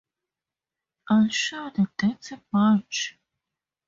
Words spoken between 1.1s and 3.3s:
show the dirty bunch.